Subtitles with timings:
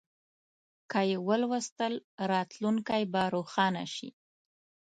[0.91, 1.93] که یې ولوستل،
[2.31, 4.09] راتلونکی به روښانه شي.